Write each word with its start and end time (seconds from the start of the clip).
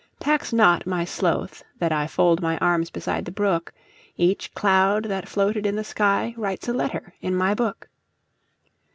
Tax 0.19 0.51
not 0.51 0.87
my 0.87 1.05
sloth 1.05 1.63
that 1.77 1.91
IFold 1.91 2.41
my 2.41 2.57
arms 2.57 2.89
beside 2.89 3.23
the 3.23 3.31
brook; 3.31 3.71
Each 4.17 4.51
cloud 4.55 5.05
that 5.05 5.29
floated 5.29 5.63
in 5.63 5.75
the 5.75 5.83
skyWrites 5.83 6.67
a 6.67 6.73
letter 6.73 7.13
in 7.21 7.35
my 7.35 7.53
book. 7.53 7.87